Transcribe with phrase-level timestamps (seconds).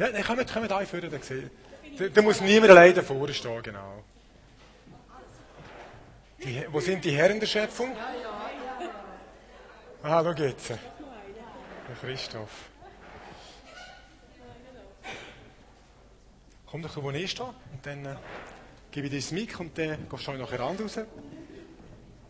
[0.00, 1.50] Ja, dann kommt, kommt da vorne, dann sehen.
[1.98, 4.02] Da, da muss niemand allein davor stehen, genau.
[6.42, 7.94] Die, wo sind die Herren der Schöpfung?
[10.02, 10.68] Ah, da geht's.
[10.68, 10.78] Der
[12.00, 12.48] Christoph.
[16.64, 18.16] Komm doch, wo ich stehe, und dann äh,
[18.90, 20.98] gebe ich dir das Mic und dann gehst du nachher ran raus.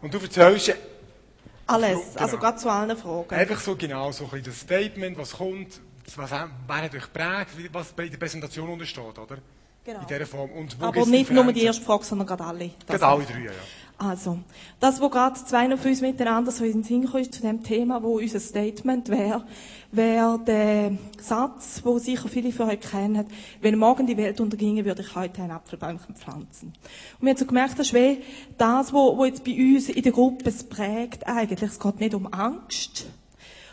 [0.02, 0.74] Und du erzählst
[1.68, 2.20] Alles, Genau.
[2.24, 3.32] also gerade zu allen Fragen.
[3.32, 5.80] einfach so genau so ein bisschen das Statement, was kommt,
[6.18, 9.38] was, hat euch geprägt, was bei der Präsentation untersteht, oder?
[9.84, 10.00] Genau.
[10.00, 10.50] In dieser Form.
[10.80, 12.70] Aber nicht nur die erste Frage, sondern gerade alle.
[12.86, 13.52] Gerade alle drei, ja.
[13.96, 14.38] Also,
[14.78, 18.02] das, wo gerade zwei von uns miteinander so in den Sinn kommt, zu dem Thema,
[18.02, 19.44] wo unser Statement wäre,
[19.92, 23.26] wäre der Satz, wo sicher viele von euch kennen,
[23.60, 26.68] wenn morgen die Welt unterginge, würde ich heute ein Apfelbäumchen pflanzen.
[26.68, 28.18] Und wir haben so gemerkt, das ist
[28.56, 31.70] das, wo jetzt bei uns in der Gruppe es prägt eigentlich.
[31.70, 33.06] Es geht nicht um Angst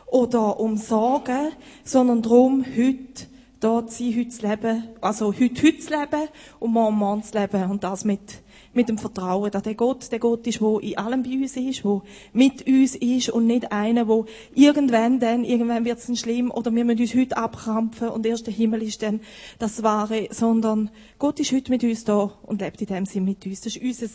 [0.08, 1.50] oder um Sorgen,
[1.84, 3.28] sondern darum, heute
[3.60, 7.72] zu sein, heute zu leben, also heute, heute zu leben und morgen, morgen zu leben
[7.72, 11.24] und das mit, mit dem Vertrauen, dass der Gott, der Gott ist, der in allem
[11.24, 12.02] bei uns ist, der
[12.34, 16.74] mit uns ist und nicht einer, der irgendwann dann, irgendwann wird es dann schlimm oder
[16.74, 19.22] wir müssen uns heute abkrampfen und erst der Himmel ist dann
[19.60, 23.46] das Wahre, sondern Gott ist heute mit uns da und lebt in dem Sinn mit
[23.46, 23.62] uns.
[23.62, 24.08] Das ist unser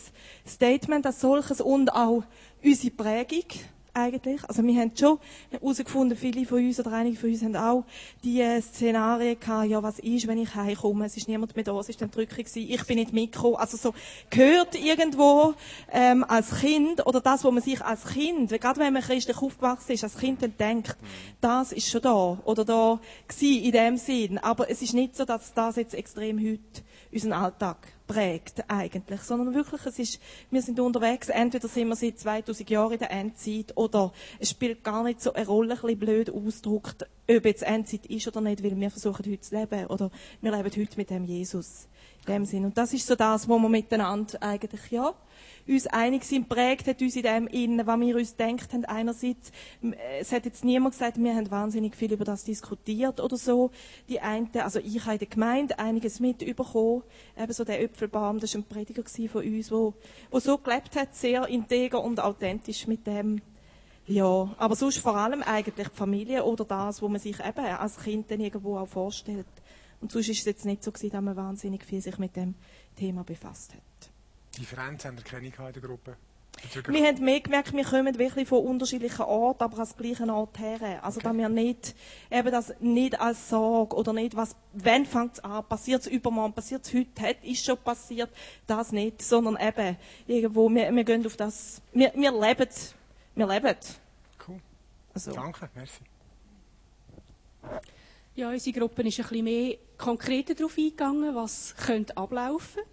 [0.47, 2.23] Statement als solches und auch
[2.63, 3.45] unsere Prägung
[3.93, 4.41] eigentlich.
[4.47, 5.19] Also wir haben schon
[5.51, 7.85] herausgefunden, viele von uns oder einige von uns haben auch
[8.23, 11.77] die äh, Szenarien gehabt, ja, was ist, wenn ich heimkomme, es ist niemand mehr da,
[11.79, 13.55] es ist dann Drückung gewesen, ich bin nicht Mikro.
[13.55, 13.93] Also so
[14.29, 15.53] gehört irgendwo
[15.91, 19.91] ähm, als Kind oder das, wo man sich als Kind, gerade wenn man christlich aufgewachsen
[19.91, 20.97] ist, als Kind dann denkt,
[21.41, 24.37] das ist schon da oder da gewesen in dem Sinn.
[24.39, 26.81] Aber es ist nicht so, dass das jetzt extrem heute
[27.13, 30.19] unseren Alltag prägt eigentlich, sondern wirklich, es ist,
[30.51, 34.83] wir sind unterwegs, entweder sind wir seit 2000 Jahren in der Endzeit oder es spielt
[34.83, 38.63] gar nicht so eine Rolle, ein bisschen blöd ausgedrückt, ob jetzt Endzeit ist oder nicht,
[38.63, 41.87] weil wir versuchen heute zu leben oder wir leben heute mit dem Jesus.
[42.25, 42.65] In dem Sinn.
[42.65, 45.13] Und das ist so das, wo wir miteinander eigentlich, ja,
[45.67, 48.85] uns einig sind, prägt hat uns in dem innen, was wir uns denkt haben.
[48.85, 49.51] Einerseits,
[50.19, 53.71] es hat jetzt niemand gesagt, wir haben wahnsinnig viel über das diskutiert oder so.
[54.09, 57.03] Die eine, also ich habe in der Gemeinde einiges mitbekommen.
[57.37, 59.93] Eben so der Äpfelbaum, das war ein Prediger von uns, wo,
[60.31, 63.41] wo so gelebt hat, sehr integer und authentisch mit dem.
[64.05, 67.97] Ja, aber sonst vor allem eigentlich die Familie oder das, wo man sich eben als
[67.97, 69.45] Kind dann irgendwo auch vorstellt.
[70.01, 72.55] Und sonst ist es jetzt nicht so gewesen, dass man wahnsinnig viel sich mit dem
[72.97, 74.12] Thema befasst hat.
[74.57, 76.17] Differenzen haben wir keine gehabt in der Gruppe.
[76.87, 81.03] Wir haben mehr gemerkt, wir kommen wirklich von unterschiedlichen Orten, aber als gleichen Ort her.
[81.03, 81.95] Also, dass wir nicht,
[82.31, 86.53] eben das nicht als Sorge oder nicht, was, wenn fängt es an, passiert es übermorgen,
[86.53, 88.29] passiert es heute, hat, ist schon passiert,
[88.65, 92.69] das nicht, sondern eben, irgendwo, wir, wir gehen auf das, wir, wir leben,
[93.35, 93.75] wir leben.
[94.47, 94.61] Cool.
[95.13, 95.99] Also, Danke, merci.
[98.35, 102.83] Ja, unsere Gruppe ist ein bisschen mehr konkreter darauf eingegangen, was könnte ablaufen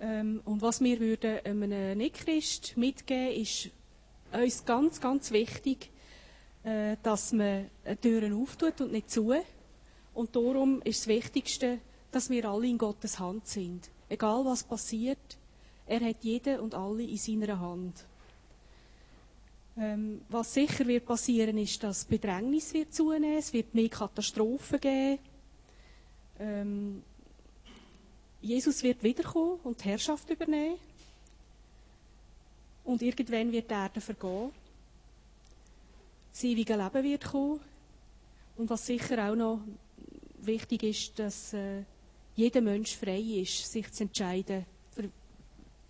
[0.00, 3.70] ähm, Und was wir würden einem Nicht-Christ mitgeben, ist
[4.32, 5.90] uns ganz, ganz wichtig,
[6.64, 9.34] äh, dass man die Türen auftut und nicht zu.
[10.14, 11.78] Und darum ist das Wichtigste,
[12.10, 13.90] dass wir alle in Gottes Hand sind.
[14.08, 15.38] Egal was passiert,
[15.86, 18.06] er hat jeden und alle in seiner Hand.
[19.76, 25.18] Ähm, was sicher wird passieren, ist, dass Bedrängnis wird zunehmen, es wird mehr Katastrophen geben.
[26.38, 27.02] Ähm,
[28.44, 30.76] Jesus wird wiederkommen und die Herrschaft übernehmen.
[32.84, 34.50] Und irgendwann wird die Erde vergehen.
[36.30, 37.60] Das ewige Leben wird kommen.
[38.58, 39.60] Und was sicher auch noch
[40.42, 41.84] wichtig ist, dass äh,
[42.36, 45.08] jeder Mensch frei ist, sich zu entscheiden, für,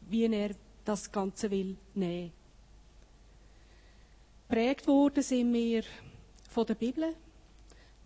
[0.08, 0.54] wie er
[0.84, 2.30] das Ganze will nehmen.
[4.46, 5.82] Prägt worden sind wir
[6.50, 7.16] von der Bibel,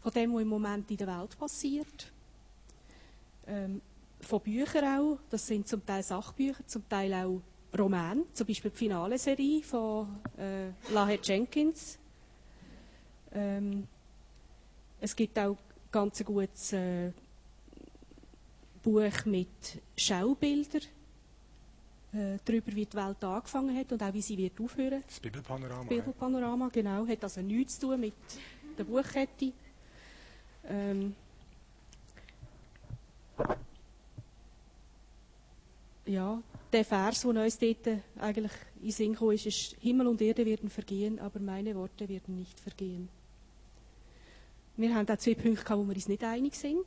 [0.00, 2.10] von dem, was im Moment in der Welt passiert,
[3.46, 3.82] ähm,
[4.20, 5.18] von Büchern auch.
[5.30, 7.40] Das sind zum Teil Sachbücher, zum Teil auch
[7.76, 11.98] Romane, zum Beispiel die Finale-Serie von äh, Lahe Jenkins.
[13.32, 13.86] Ähm,
[15.00, 15.56] es gibt auch
[15.92, 17.12] ganz ein gutes äh,
[18.82, 19.48] Buch mit
[19.96, 20.82] Schaubildern
[22.12, 25.02] äh, darüber, wie die Welt angefangen hat und auch wie sie wird aufhören.
[25.06, 25.82] Das Bibelpanorama.
[25.82, 27.06] Das Bibelpanorama, genau.
[27.06, 28.14] Hat also nichts zu tun mit
[28.78, 29.52] der Buchkette.
[30.66, 31.14] Ähm,
[36.08, 37.88] ja, der Vers, der uns dort
[38.18, 42.08] eigentlich in den Sinn kam, ist, ist, Himmel und Erde werden vergehen, aber meine Worte
[42.08, 43.08] werden nicht vergehen.
[44.76, 46.84] Wir haben auch zwei Punkte gehabt, wo wir uns nicht einig sind.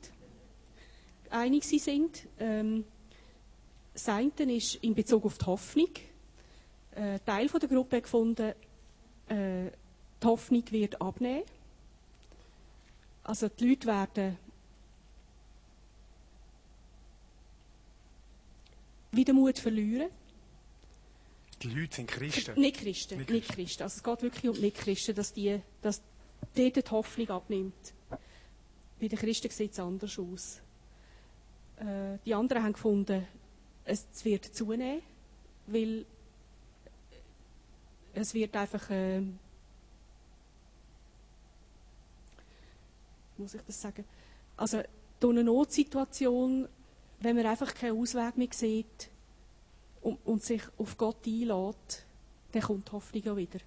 [1.30, 2.26] Einig sind.
[2.38, 2.84] Ähm,
[3.92, 5.90] das eine ist in Bezug auf die Hoffnung.
[6.94, 8.52] Äh, Teil von der Gruppe hat gefunden,
[9.28, 9.70] äh,
[10.22, 11.44] die Hoffnung wird abnehmen.
[13.24, 14.38] Also die Leute werden
[19.12, 20.10] wieder Mut verlieren.
[21.62, 22.60] Die Leute sind Christen.
[22.60, 23.84] Nicht Christen, Nicht nicht Christen.
[23.84, 26.02] Also es geht wirklich um Nicht-Christen, dass, die, dass
[26.56, 27.94] dort die Hoffnung abnimmt.
[29.00, 30.60] Bei den Christen sieht es anders aus.
[31.76, 33.26] Äh, die anderen haben gefunden,
[33.84, 35.02] es wird zunehmen,
[35.66, 36.04] weil
[38.14, 39.22] es wird einfach, äh,
[43.36, 44.04] muss ich das sagen,
[44.56, 44.82] also
[45.18, 46.68] durch eine Notsituation,
[47.24, 49.10] wenn man einfach keinen Ausweg mehr sieht
[50.02, 52.04] und, und sich auf Gott einlädt,
[52.52, 53.60] dann kommt die Hoffnung auch wieder.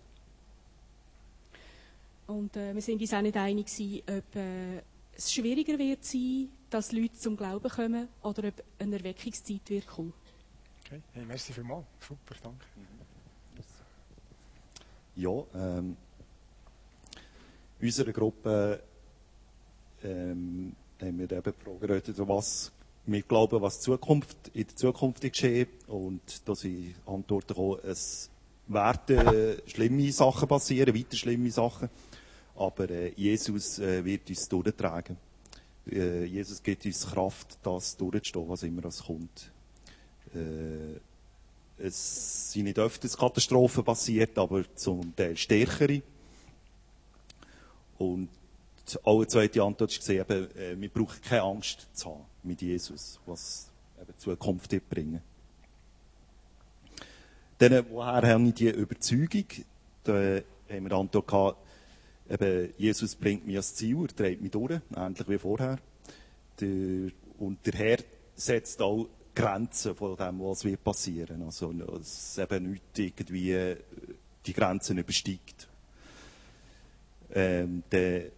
[2.28, 4.82] Und äh, wir sind uns auch nicht einig gewesen, ob äh,
[5.16, 10.14] es schwieriger wird sein, dass Leute zum Glauben kommen oder ob eine Erweckungszeit wird kommen.
[10.86, 11.02] Okay.
[11.14, 11.86] Hey, merci vielmals.
[12.00, 12.66] Super, danke.
[15.16, 15.96] Ja, ähm,
[17.80, 18.84] in unserer Gruppe
[20.04, 22.72] ähm, haben wir eben vorgeredet, was
[23.08, 28.30] wir glauben, was Zukunft, in der Zukunft geschehen und da sind Antworten gekommen, es
[28.68, 31.90] werden schlimme Sachen passieren, weiter schlimme Sachen,
[32.56, 35.18] aber äh, Jesus äh, wird uns durchtragen.
[35.92, 39.52] Äh, Jesus gibt uns Kraft, das durchzustehen, was immer es kommt.
[40.34, 41.00] Äh,
[41.78, 46.02] es sind nicht öfters Katastrophen passiert, aber zum Teil stärkere.
[47.98, 48.30] Und
[49.04, 53.70] alle zweite Antwort war eben, äh, wir brauchen keine Angst zu haben mit Jesus, was
[53.98, 55.22] eben die Zukunft wird bringen.
[57.58, 59.46] Dann, woher habe ich die Überzeugung?
[60.04, 61.58] Da haben wir Antwort gehabt,
[62.30, 65.80] eben, Jesus bringt mich ans Ziel, er trägt mich durch, ähnlich wie vorher.
[66.60, 67.98] Der, und der Herr
[68.36, 71.44] setzt auch Grenzen von dem, was wird passieren.
[71.44, 73.78] Also, dass eben nicht irgendwie äh,
[74.46, 75.68] die Grenzen übersteigt.
[77.34, 78.32] Ähm, der,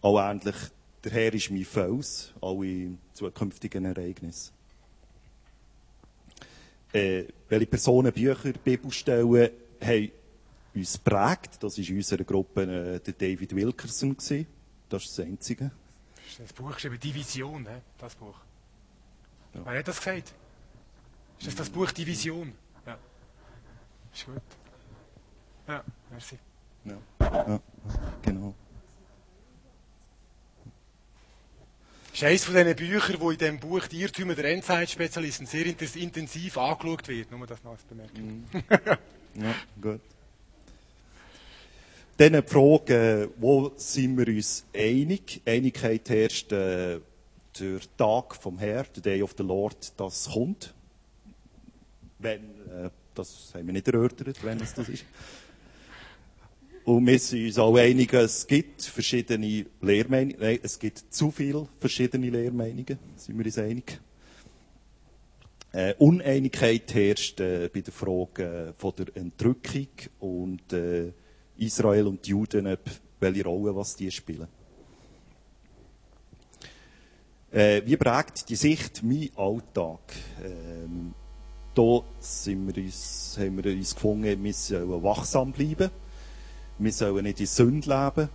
[0.00, 0.54] auch ähnlich,
[1.04, 4.52] der Herr ist mein Fels, alle zukünftigen Ereignisse.
[6.92, 10.10] Äh, welche Personen Bücher, Bibelstellen haben
[10.74, 14.16] uns prägt, das war in unserer Gruppe äh, der David Wilkerson.
[14.16, 14.46] Gewesen.
[14.88, 15.70] Das ist das Einzige.
[16.16, 17.82] Das ist das Buch geschrieben, Division, ne?
[17.98, 18.36] das Buch.
[19.54, 19.60] Ja.
[19.64, 20.34] Wer hat das gesagt?
[21.38, 22.52] Ist das das Buch Division?
[22.86, 22.98] Ja.
[24.12, 24.42] Ist gut.
[25.68, 26.38] Ja, merci.
[26.84, 27.60] Ja, ja
[28.22, 28.54] genau.
[32.14, 35.66] Das ist eines von diesen Büchern, wo in diesem Buch die Irrtümer der Endzeit-Spezialisten sehr
[35.66, 37.28] inten- intensiv angeschaut wird.
[37.32, 38.44] Nur das noch als Bemerkung.
[39.36, 39.52] Ja,
[39.82, 40.00] gut.
[42.16, 45.42] Dann die Frage, wo sind wir uns einig?
[45.44, 47.00] Einigkeit herrscht äh,
[47.58, 50.72] der Tag vom Herrn, the Day of the Lord, das kommt.
[52.20, 55.04] Wenn, äh, das haben wir nicht erörtert, wenn es das ist.
[56.84, 61.66] Und wir sind uns auch einig, es gibt verschiedene Lehrmeinungen, nein, es gibt zu viele
[61.80, 63.98] verschiedene Lehrmeinungen, sind wir uns einig.
[65.72, 69.88] Äh, Uneinigkeit herrscht äh, bei der Frage äh, von der Entrückung
[70.20, 71.10] und äh,
[71.56, 72.80] Israel und die Juden, ob,
[73.18, 74.46] welche Rolle was die spielen.
[77.50, 80.00] Äh, wie prägt die Sicht mein Alltag?
[80.44, 81.14] Ähm,
[81.74, 85.90] da sind wir uns, haben wir uns gefunden, wir sollen wachsam bleiben.
[86.78, 88.28] Wir sollen nicht in Sünde leben.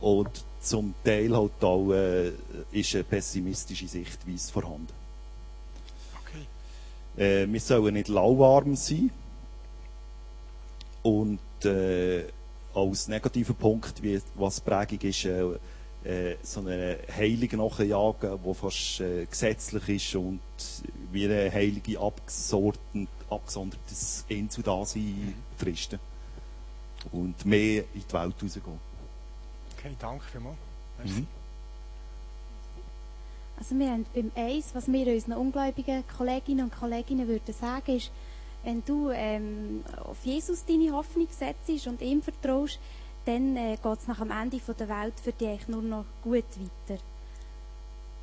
[0.00, 2.32] Und zum Teil halt auch, äh,
[2.72, 4.88] ist eine pessimistische Sichtweise vorhanden.
[6.20, 7.22] Okay.
[7.22, 9.10] Äh, wir sollen nicht lauwarm sein.
[11.02, 12.24] Und äh,
[12.74, 15.58] als negativer Punkt, wie, was Prägung ist, äh,
[16.04, 20.40] äh, so eine Heilige nachjagen, die fast äh, gesetzlich ist und
[21.12, 26.00] wie eine Heilige abgesorten, abgesondertes Einzeldasein fristen.
[27.10, 28.80] Und mehr in die Welt rausgehen.
[29.76, 30.56] Okay, danke vielmals.
[31.04, 31.26] Mhm.
[33.58, 38.10] Also wir haben beim Eis, was wir unseren ungläubigen Kolleginnen und Kollegen würden sagen, ist,
[38.64, 42.78] wenn du ähm, auf Jesus deine Hoffnung setzt und ihm vertraust,
[43.24, 46.04] dann äh, geht es nach dem Ende von der Welt für dich eigentlich nur noch
[46.22, 47.00] gut weiter.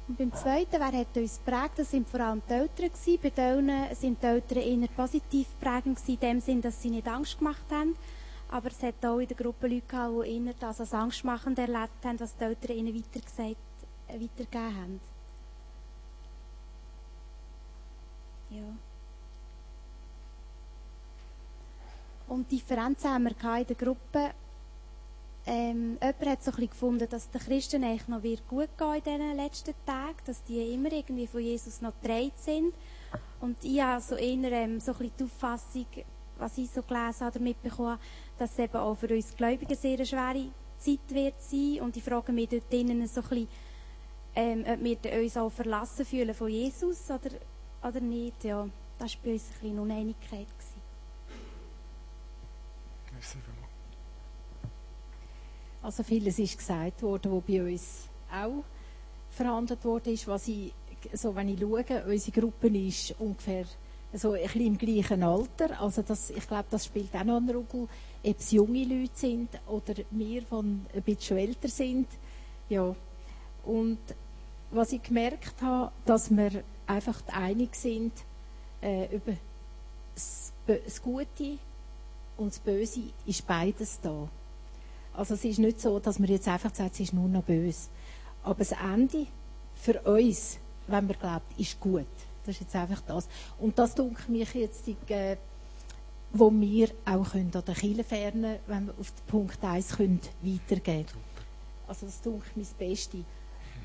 [0.07, 3.19] Und beim Zweiten, wer hat uns geprägt, das sind vor allem die Eltern gewesen.
[3.21, 7.07] Bei denen sind die Eltern eher positiv prägend gewesen, in dem Sinn, dass sie nicht
[7.07, 7.95] Angst gemacht haben.
[8.51, 12.03] Aber es hat auch in der Gruppe Leute gehabt, die eher das als angstmachend erlebt
[12.03, 13.55] haben, was die Eltern ihnen äh,
[14.07, 14.99] weitergegeben haben.
[18.49, 18.63] Ja.
[22.27, 24.31] Und Differenzen haben wir in der Gruppe.
[25.45, 29.03] Ähm, jemand hat so ein gefunden, dass den Christen eigentlich noch wird gut gehen in
[29.03, 32.73] diesen letzten Tagen, dass die immer irgendwie von Jesus noch getragen sind.
[33.39, 35.85] Und ich habe so eher ähm, so ein bisschen die Auffassung,
[36.39, 38.01] was ich so gelesen habe, mitbekommen habe,
[38.37, 41.81] dass es eben auch für uns Gläubige sehr eine schwere Zeit wird sein.
[41.81, 43.47] Und ich frage mich dort drinnen so ein bisschen,
[44.35, 47.31] ähm, ob wir uns auch verlassen fühlen von Jesus oder,
[47.83, 48.43] oder nicht.
[48.43, 48.67] Ja.
[48.97, 50.47] Das war bei uns ein bisschen Uneinigkeit.
[53.13, 53.37] Merci.
[55.81, 58.63] Also vieles ist gesagt worden, was bei uns auch
[59.29, 60.27] verhandelt worden ist.
[60.27, 60.73] Was ich,
[61.13, 63.65] so wenn ich schaue, unsere Gruppe ist ungefähr
[64.13, 65.79] so ein bisschen im gleichen Alter.
[65.79, 67.87] Also das, ich glaube, das spielt auch noch eine Rolle,
[68.23, 72.07] ob es junge Leute sind oder wir, die ein bisschen älter sind.
[72.69, 72.95] Ja.
[73.65, 73.99] Und
[74.71, 78.13] was ich gemerkt habe, dass wir einfach einig sind
[78.81, 79.33] äh, über
[80.15, 81.57] das, das Gute
[82.37, 84.27] und das Böse ist beides da.
[85.13, 87.89] Also es ist nicht so, dass man jetzt einfach sagt, es ist nur noch böse.
[88.43, 89.27] Aber das Ende
[89.75, 92.05] für uns, wenn man glaubt, ist gut.
[92.49, 93.27] Das ist jetzt einfach das.
[93.59, 95.37] Und das dunkelt mich jetzt, äh,
[96.33, 100.19] wo wir auch können an der Kirche fernen, wenn wir auf den Punkt 1 können
[100.41, 101.23] weitergehen können.
[101.87, 103.17] Also das dunkelt mich das Beste.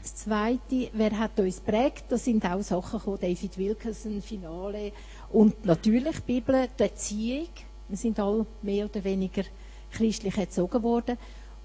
[0.02, 4.92] Das Zweite, wer hat uns prägt, da sind auch Sachen gekommen, David Wilkerson, Finale
[5.30, 7.48] und natürlich die Bibel, die Erziehung.
[7.88, 9.42] Wir sind alle mehr oder weniger
[9.90, 11.18] christlich erzogen worden.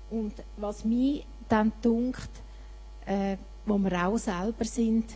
[0.10, 2.30] Und was mich dann dunkt,
[3.06, 5.14] äh, wo wir auch selber sind,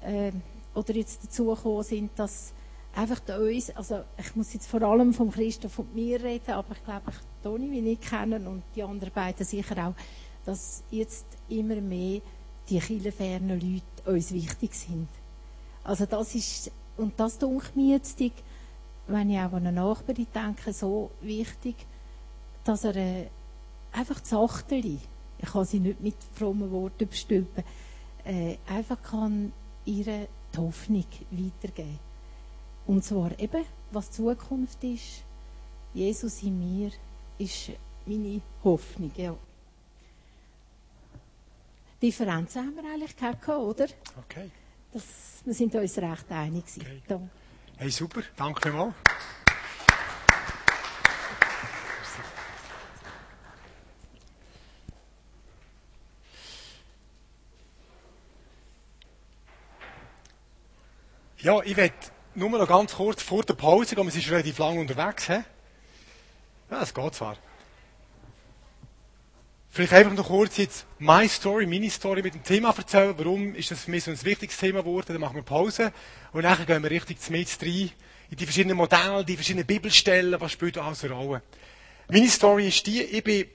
[0.00, 0.30] äh,
[0.74, 2.52] oder jetzt dazu gekommen sind, dass
[2.94, 6.84] einfach uns, also ich muss jetzt vor allem vom Christoph und mir reden, aber ich
[6.84, 9.94] glaube, ich Toni, wie ich kennen und die anderen beiden sicher auch,
[10.44, 12.20] dass jetzt immer mehr
[12.68, 15.08] die kirchenfernen Leute uns wichtig sind.
[15.84, 18.20] Also das ist, und das dunkelt mir jetzt,
[19.08, 21.74] wenn ich auch an eine Nachbarin denke, so wichtig,
[22.64, 23.26] dass er äh,
[23.92, 24.98] einfach das Achteli,
[25.38, 27.64] ich kann sie nicht mit frommen Worten bestülpen,
[28.24, 29.52] äh, einfach kann
[29.84, 31.98] ihre die Hoffnung weitergeben.
[32.86, 35.22] Und zwar eben, was die Zukunft ist,
[35.94, 36.90] Jesus in mir
[37.38, 37.70] ist
[38.06, 39.12] meine Hoffnung.
[39.16, 39.36] Ja.
[42.00, 43.86] Differenzen haben wir eigentlich gehabt, oder?
[44.24, 44.50] Okay.
[44.92, 45.04] Das,
[45.44, 46.64] wir sind uns recht einig.
[46.76, 47.20] Okay.
[47.76, 48.22] Hey, super.
[48.36, 48.94] Danke vielmals.
[61.42, 61.94] Ja, ich werde
[62.36, 65.26] nur noch ganz kurz vor der Pause, wir sind schon relativ lange unterwegs.
[65.26, 65.40] He?
[66.70, 67.36] Ja, es geht zwar.
[69.68, 73.14] Vielleicht einfach noch kurz jetzt meine Story, meine Story mit dem Thema erzählen.
[73.18, 75.06] Warum ist das für mich so ein wichtiges Thema geworden?
[75.08, 75.92] Dann machen wir Pause.
[76.32, 77.90] Und dann gehen wir richtig mit rein
[78.30, 81.42] in die verschiedenen Modelle, die verschiedenen Bibelstellen, was spielt da alles eine Rolle.
[82.08, 83.46] Meine Story ist die, ich bin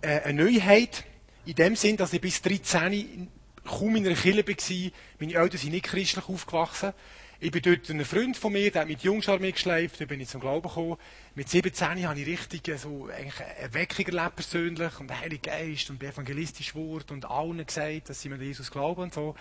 [0.00, 1.04] äh, eine Neuheit.
[1.44, 3.28] In dem Sinn, dass ich bis 13
[3.62, 4.90] kaum in einer Kirche war.
[5.18, 6.94] Meine Eltern sind nicht christlich aufgewachsen.
[7.38, 10.28] Ich bin dort ein Freund von mir, der hat mit Jungscharmee geschleift, da bin ich
[10.28, 10.96] zum Glauben gekommen.
[11.34, 16.02] Mit 17 habe ich richtig so, eigentlich Erweckung erlebt persönlich und den Heiligen Geist und
[16.02, 19.34] evangelistisch geworden und allen gesagt, dass sie mir Jesus glauben und so.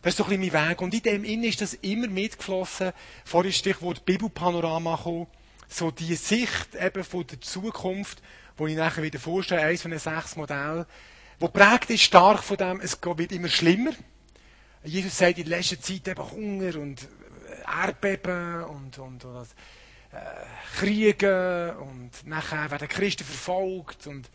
[0.00, 0.80] Das ist so ein bisschen mein Weg.
[0.80, 2.92] Und in dem Innen ist das immer mitgeflossen.
[3.24, 5.26] Vorhin ist Stichwort Bibelpanorama gekommen.
[5.66, 8.22] So die Sicht eben von der Zukunft,
[8.56, 10.86] wo ich nachher wieder vorstelle, eins von den sechs Modellen,
[11.40, 13.92] wo prägt ist stark von dem, es wird immer schlimmer.
[14.84, 17.08] Jesus sagt in letzter Zeit eben Hunger und
[17.70, 19.46] Erdbeben und, und, und
[20.12, 20.16] äh,
[20.78, 24.30] Kriege und nachher werden Christen verfolgt und,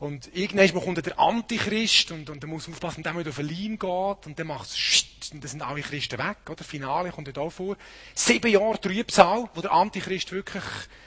[0.00, 3.48] und irgendwann kommt der Antichrist und, und dann muss man aufpassen, wenn der auf den
[3.48, 6.62] Leim geht und dann macht es und dann sind alle Christen weg, oder?
[6.62, 7.76] Finale kommt da vor.
[8.14, 10.62] Sieben Jahre Trübsal, wo der Antichrist wirklich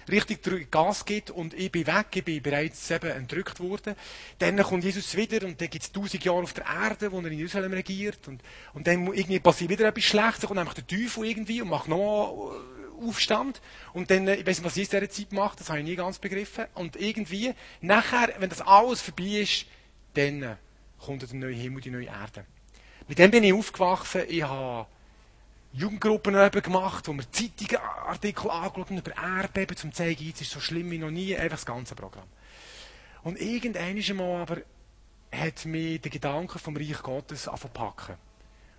[0.09, 3.95] richtig Gas gibt und ich bin weg, ich bin bereits eben entrückt worden.
[4.39, 7.27] Dann kommt Jesus wieder und dann gibt es tausend Jahre auf der Erde, wo er
[7.27, 8.41] in Jerusalem regiert und,
[8.73, 12.59] und dann irgendwie passiert wieder etwas Schlechtes, und einfach der Teufel irgendwie und macht nochmal
[13.07, 13.61] Aufstand.
[13.93, 15.95] Und dann, ich weiß nicht, was Jesus in dieser Zeit macht, das habe ich nie
[15.95, 16.65] ganz begriffen.
[16.75, 19.65] Und irgendwie, nachher, wenn das alles vorbei ist,
[20.13, 20.57] dann
[20.99, 22.45] kommt der neue Himmel, die neue Erde.
[23.07, 24.23] Mit dem bin ich aufgewachsen.
[24.27, 24.87] Ich habe
[25.73, 30.59] Jugendgruppen gemacht, wo wir Zeitungsartikel angeschaut haben über Erdbeben, zum zu zeigen, es ist so
[30.59, 32.27] schlimm wie noch nie, einfach das ganze Programm.
[33.23, 34.57] Und irgendwann einmal aber
[35.31, 38.17] hat mich der Gedanke vom Reich Gottes angefangen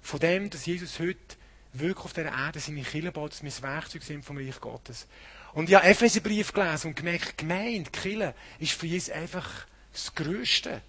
[0.03, 1.37] Von dem, dass Jesus heute
[1.73, 5.07] wirklich auf dieser Erde seine Kirche baut, dass wir das Werkzeug sind vom Reich Gottes.
[5.55, 9.49] Und ich habe Epheserbrief gelesen und gemerkt, Gemeinde, Kirche, ist für Jesus einfach
[9.93, 10.83] das Größte.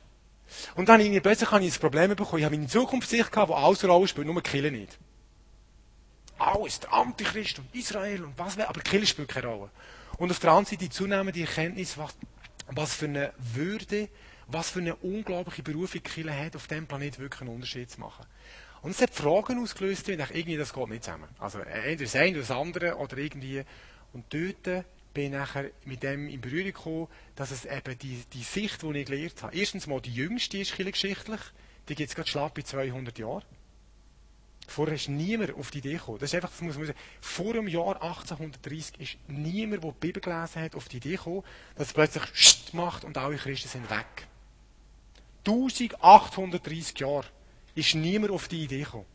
[0.75, 2.39] Und dann ich plötzlich habe ich ein Problem bekommen.
[2.39, 4.97] Ich habe meine Zukunftssicht gehabt, wo alles Rolle spielt, nur Kirche nicht.
[6.37, 9.69] Alles, der Antichrist und Israel und was will, aber Kirche spielt keine Rolle.
[10.17, 12.15] Und auf der anderen Seite die zunehmende Erkenntnis, was,
[12.67, 14.09] was für eine Würde,
[14.47, 18.25] was für eine unglaubliche Berufung Kirche hat, auf diesem Planeten wirklich einen Unterschied zu machen.
[18.83, 21.29] Und es hat Fragen ausgelöst, und ich dachte, irgendwie, das geht nicht zusammen.
[21.39, 23.63] Also, entweder das eine oder das andere, oder irgendwie.
[24.11, 28.43] Und dort bin ich nachher mit dem in Berührung gekommen, dass es eben die, die
[28.43, 31.39] Sicht, die ich gelernt habe, erstens mal die jüngste ist geschichtlich,
[31.87, 33.43] die gibt es gerade schlapp bei 200 Jahren.
[34.67, 36.19] Vorher ist niemand auf die Idee gekommen.
[36.19, 36.99] Das ist einfach, das muss man sagen.
[37.21, 41.43] Vor dem Jahr 1830 ist niemand, der die Bibel gelesen hat, auf die Idee gekommen,
[41.75, 44.27] dass es plötzlich Scht macht und alle Christen sind weg.
[45.45, 47.25] 1830 Jahre
[47.75, 49.05] ist niemand auf die Idee gekommen.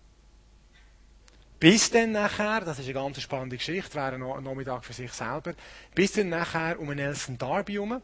[1.60, 5.54] Bis dann nachher, das ist eine ganz spannende Geschichte, wäre ein Nachmittag für sich selber,
[5.94, 8.00] bis dann nachher um einen Nelson Darby herum,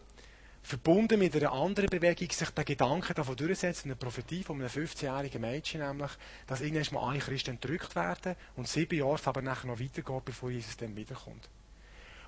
[0.64, 5.40] verbunden mit einer anderen Bewegung, sich der Gedanke davon durchsetzt, eine Prophetie von einem 15-jährigen
[5.40, 6.10] Mädchen nämlich,
[6.46, 10.50] dass irgendwann mal alle Christen entrückt werden und sieben Jahre aber nachher noch weitergeht, bevor
[10.50, 11.48] Jesus dann wiederkommt.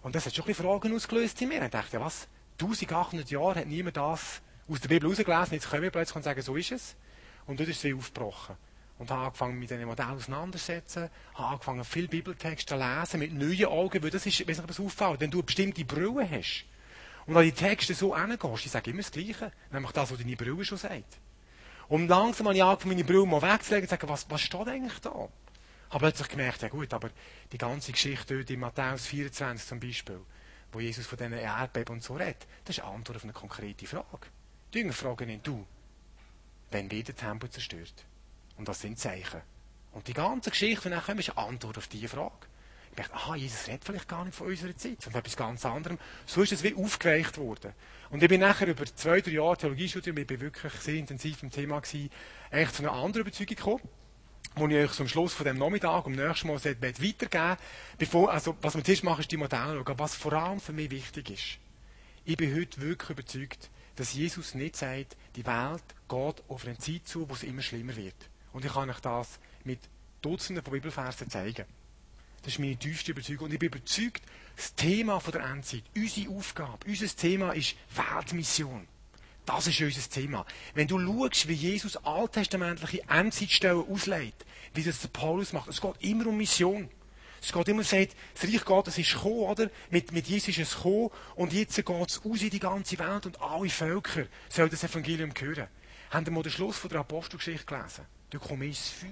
[0.02, 1.64] Und das hat schon ein bisschen Fragen ausgelöst in mir.
[1.64, 2.28] Ich dachte, ja, was,
[2.60, 6.42] 1800 Jahre hat niemand das aus der Bibel herausgelesen, jetzt können wir plötzlich und sagen,
[6.42, 6.94] so ist es.
[7.46, 8.56] Und dort ist es wie aufgebrochen
[8.98, 13.66] und habe angefangen mit diesen Modellen auseinandersetzen, habe angefangen viele Bibeltexte zu lesen mit neuen
[13.66, 16.64] Augen, weil das ist, wenn was auffällt, wenn du eine bestimmte Brille hast
[17.26, 20.36] und an die Texte so hingehst, die sagen immer das Gleiche, nämlich das, was deine
[20.36, 21.18] Brille schon sagt.
[21.88, 24.68] Und langsam habe ich angefangen, meine Brille mal wegzulegen und zu sagen, was, was steht
[24.68, 25.28] eigentlich da?
[25.90, 27.10] Habe plötzlich gemerkt, ja gut, aber
[27.52, 30.20] die ganze Geschichte dort in Matthäus 24 zum Beispiel,
[30.72, 33.86] wo Jesus von diesen Erdbeben und so redet, das ist eine Antwort auf eine konkrete
[33.86, 34.26] Frage.
[34.74, 35.64] Die Jünger fragen ihn, du,
[36.70, 38.04] wenn der Tempel zerstört?
[38.56, 39.42] Und das sind Zeichen.
[39.92, 42.46] Und die ganze Geschichte, die dann kommt, ist eine Antwort auf diese Frage.
[42.90, 45.98] Ich dachte, aha, Jesus redet vielleicht gar nicht von unserer Zeit, sondern etwas ganz anderem.
[46.24, 47.72] So ist es wie aufgeweicht worden.
[48.10, 51.50] Und ich bin nachher über zwei, drei Jahre Theologiestudium, ich bin wirklich sehr intensiv im
[51.50, 52.10] Thema gewesen,
[52.50, 53.88] eigentlich zu einer anderen Überzeugung gekommen,
[54.54, 57.56] wo ich euch zum Schluss von dem Nachmittag, um nächstes Mal weitergeben
[57.98, 60.90] bevor, also, was wir zuerst machen, ist die Modelle schauen, was vor allem für mich
[60.90, 61.58] wichtig ist.
[62.24, 67.06] Ich bin heute wirklich überzeugt, dass Jesus nicht sagt, die Welt geht auf eine Zeit
[67.06, 68.14] zu, wo es immer schlimmer wird.
[68.52, 69.80] Und ich kann euch das mit
[70.22, 71.66] Dutzenden von Bibelversen zeigen.
[72.42, 73.46] Das ist meine tiefste Überzeugung.
[73.46, 74.22] Und ich bin überzeugt,
[74.56, 78.86] das Thema der Endzeit, unsere Aufgabe, unser Thema ist Weltmission.
[79.44, 80.46] Das ist unser Thema.
[80.74, 84.44] Wenn du schaust, wie Jesus alttestamentliche Endzeitstellen auslegt,
[84.74, 86.88] wie das Paulus macht, es geht immer um Mission.
[87.46, 89.70] Es geht immer, sagt, das Reich Gottes ist gekommen, oder?
[89.90, 93.24] Mit, mit Jesus ist es gekommen, und jetzt geht es aus in die ganze Welt,
[93.24, 95.68] und alle Völker sollen das Evangelium hören.
[96.10, 98.04] Haben wir mal den Schluss von der Apostelgeschichte gelesen?
[98.30, 99.10] Da kommt ins Feuer.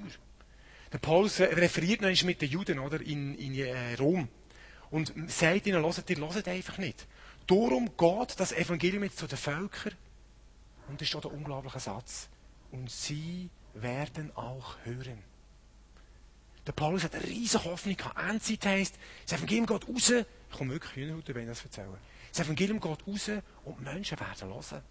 [0.92, 4.26] Der Paulus referiert noch mit den Juden oder, in, in äh, Rom
[4.90, 7.06] und sagt ihnen, hört ihr, hört einfach nicht.
[7.46, 9.94] Darum geht das Evangelium jetzt zu den Völkern
[10.88, 12.28] und das ist auch der unglaubliche Satz.
[12.72, 15.22] Und sie werden auch hören.
[16.66, 18.18] Der Paulus hat eine riesige Hoffnung gehabt.
[18.18, 20.10] Endzeit heisst, das Evangelium geht raus.
[20.10, 21.98] Ich komme wirklich Hühnerhaut, wenn ich das erzähle.
[22.30, 23.30] Das Evangelium geht raus
[23.64, 24.82] und die Menschen werden hören.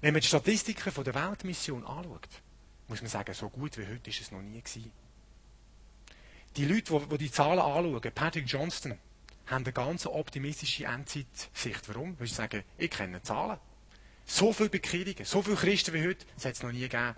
[0.00, 2.28] Wenn man die Statistiken der Weltmission anschaut,
[2.88, 4.92] muss man sagen, so gut wie heute ist es noch nie gewesen.
[6.56, 8.98] Die Leute, die, die Zahlen anschauen, Patrick Johnston,
[9.46, 11.88] haben eine ganz optimistische Endzeitsicht.
[11.88, 12.18] Warum?
[12.18, 13.58] Weil sie sagen, ich kenne Zahlen.
[14.24, 17.14] So viele Bekehrungen, so viele Christen wie heute, das hat es noch nie gegeben.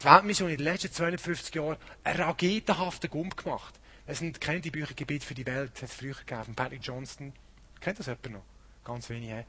[0.00, 3.74] Die Weltmission in den letzten 250 Jahren einen raketenhaften Gump gemacht.
[4.06, 6.82] Es sind, kennt die Bücher Gebet für die Welt, das hat es früher gegeben, Patrick
[6.82, 7.32] Johnston.
[7.80, 8.42] Kennt das jemand noch?
[8.84, 9.44] Ganz wenig.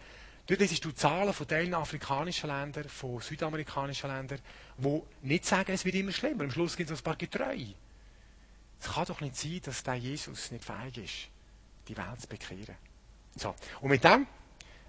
[0.47, 4.39] Dort siehst du Zahlen von Teilen afrikanischen Ländern, von südamerikanischen Ländern,
[4.77, 6.45] die nicht sagen, es wird immer schlimmer.
[6.45, 7.75] Am Schluss gibt es ein paar Getreue.
[8.81, 11.29] Es kann doch nicht sein, dass der Jesus nicht fähig ist,
[11.87, 12.75] die Welt zu bekehren.
[13.35, 13.53] So.
[13.81, 14.25] Und mit dem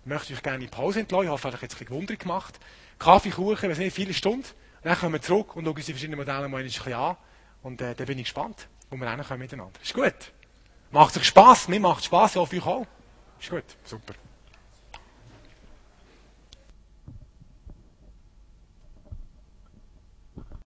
[0.07, 1.27] möchte ich euch gerne in Pause entlassen.
[1.27, 2.59] Ich hoffe, ich habe jetzt ein bisschen Wunder gemacht.
[2.99, 4.49] Kaffee, Kuchen, wir sind nicht viele Stunden.
[4.83, 7.17] Dann kommen wir zurück und schauen uns die verschiedenen Modelle mal ein bisschen an.
[7.63, 9.81] Und äh, dann bin ich gespannt, wo wir hinkommen miteinander.
[9.83, 10.33] Ist gut?
[10.91, 11.69] Macht euch Spass?
[11.69, 12.87] Mir macht Spass, ich hoffe euch auch.
[13.39, 13.65] Ist gut?
[13.85, 14.15] Super.